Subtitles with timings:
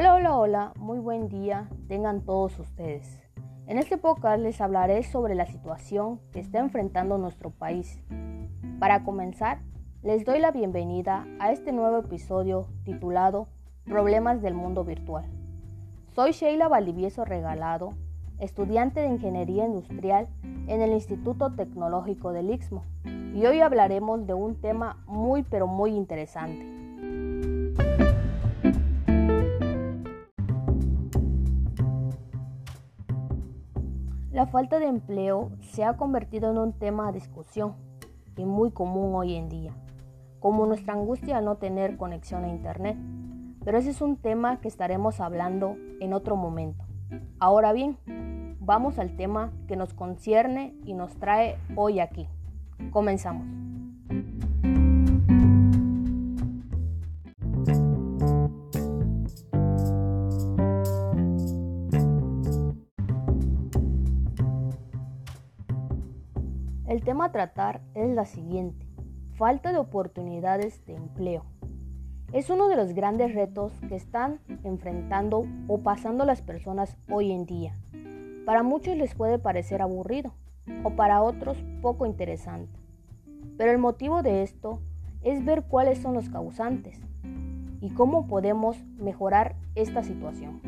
[0.00, 3.20] Hola, hola, hola, muy buen día tengan todos ustedes.
[3.66, 8.00] En este podcast les hablaré sobre la situación que está enfrentando nuestro país.
[8.78, 9.58] Para comenzar,
[10.04, 13.48] les doy la bienvenida a este nuevo episodio titulado
[13.86, 15.24] Problemas del Mundo Virtual.
[16.14, 17.94] Soy Sheila Valdivieso Regalado,
[18.38, 20.28] estudiante de Ingeniería Industrial
[20.68, 22.84] en el Instituto Tecnológico del Istmo,
[23.34, 26.77] y hoy hablaremos de un tema muy pero muy interesante.
[34.38, 37.74] La falta de empleo se ha convertido en un tema de discusión
[38.36, 39.72] y muy común hoy en día,
[40.38, 42.96] como nuestra angustia al no tener conexión a Internet
[43.64, 46.84] pero ese es un tema que estaremos hablando en otro momento.
[47.40, 47.98] Ahora bien,
[48.60, 52.28] vamos al tema que nos concierne y nos trae hoy aquí.
[52.92, 53.44] Comenzamos.
[67.08, 68.86] Tema a tratar es la siguiente,
[69.38, 71.46] falta de oportunidades de empleo.
[72.34, 77.46] Es uno de los grandes retos que están enfrentando o pasando las personas hoy en
[77.46, 77.72] día.
[78.44, 80.34] Para muchos les puede parecer aburrido
[80.84, 82.78] o para otros poco interesante.
[83.56, 84.82] Pero el motivo de esto
[85.22, 87.00] es ver cuáles son los causantes
[87.80, 90.60] y cómo podemos mejorar esta situación.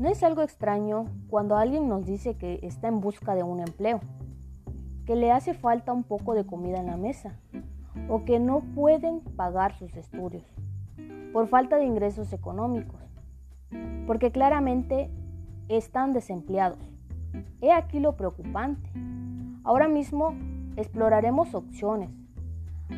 [0.00, 4.00] No es algo extraño cuando alguien nos dice que está en busca de un empleo,
[5.04, 7.34] que le hace falta un poco de comida en la mesa
[8.08, 10.42] o que no pueden pagar sus estudios
[11.34, 12.98] por falta de ingresos económicos,
[14.06, 15.10] porque claramente
[15.68, 16.78] están desempleados.
[17.60, 18.88] He aquí lo preocupante.
[19.64, 20.32] Ahora mismo
[20.76, 22.08] exploraremos opciones,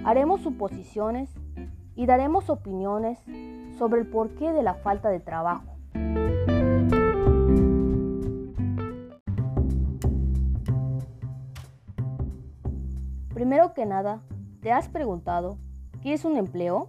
[0.05, 1.35] haremos suposiciones
[1.97, 3.19] y daremos opiniones
[3.77, 5.72] sobre el porqué de la falta de trabajo.
[13.53, 14.23] Primero que nada,
[14.63, 15.59] ¿te has preguntado
[16.01, 16.89] qué es un empleo?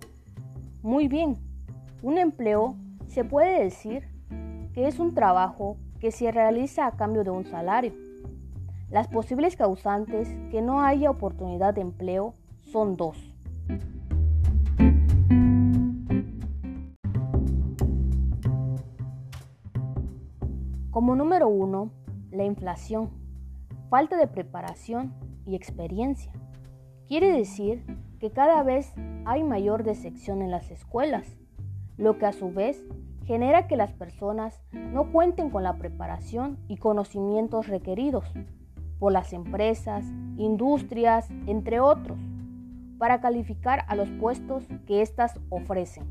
[0.81, 1.35] Muy bien,
[2.01, 2.78] un empleo
[3.09, 4.07] se puede decir
[4.74, 7.94] que es un trabajo que se realiza a cambio de un salario.
[8.90, 13.18] Las posibles causantes que no haya oportunidad de empleo son dos.
[20.91, 21.91] Como número uno,
[22.31, 23.09] la inflación,
[23.90, 25.12] falta de preparación
[25.46, 26.31] y experiencia.
[27.08, 27.84] Quiere decir
[28.20, 28.94] que cada vez
[29.26, 31.38] hay mayor decepción en las escuelas,
[31.98, 32.84] lo que a su vez
[33.26, 38.26] genera que las personas no cuenten con la preparación y conocimientos requeridos
[39.00, 40.06] por las empresas,
[40.38, 42.18] industrias, entre otros,
[42.98, 46.06] para calificar a los puestos que éstas ofrecen.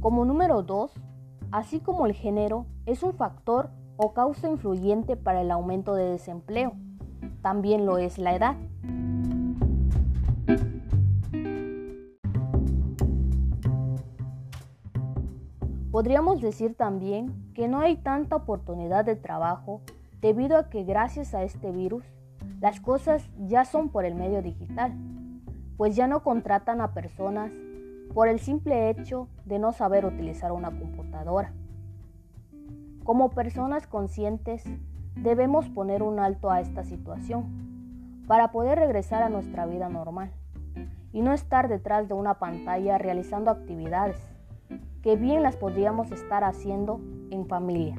[0.00, 0.92] Como número 2,
[1.52, 6.72] así como el género es un factor o causa influyente para el aumento de desempleo.
[7.42, 8.56] También lo es la edad.
[15.90, 19.82] Podríamos decir también que no hay tanta oportunidad de trabajo
[20.20, 22.04] debido a que gracias a este virus
[22.60, 24.92] las cosas ya son por el medio digital,
[25.76, 27.50] pues ya no contratan a personas
[28.14, 31.52] por el simple hecho de no saber utilizar una computadora.
[33.04, 34.64] Como personas conscientes,
[35.16, 40.30] debemos poner un alto a esta situación para poder regresar a nuestra vida normal
[41.12, 44.16] y no estar detrás de una pantalla realizando actividades
[45.02, 47.00] que bien las podríamos estar haciendo
[47.30, 47.96] en familia.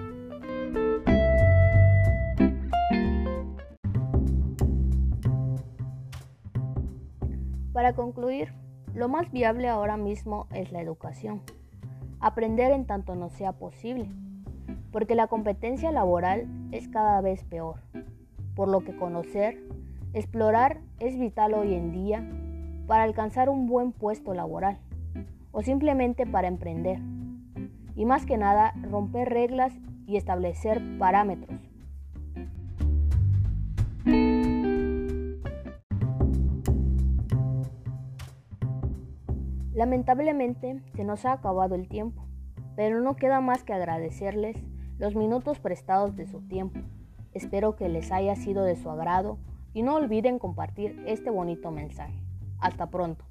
[7.73, 8.53] Para concluir,
[8.93, 11.41] lo más viable ahora mismo es la educación.
[12.19, 14.09] Aprender en tanto no sea posible,
[14.91, 17.81] porque la competencia laboral es cada vez peor,
[18.55, 19.57] por lo que conocer,
[20.13, 22.27] explorar es vital hoy en día
[22.87, 24.77] para alcanzar un buen puesto laboral
[25.51, 26.99] o simplemente para emprender.
[27.95, 29.73] Y más que nada, romper reglas
[30.05, 31.70] y establecer parámetros
[39.73, 42.25] Lamentablemente se nos ha acabado el tiempo,
[42.75, 44.57] pero no queda más que agradecerles
[44.97, 46.79] los minutos prestados de su tiempo.
[47.33, 49.37] Espero que les haya sido de su agrado
[49.73, 52.21] y no olviden compartir este bonito mensaje.
[52.59, 53.25] Hasta pronto.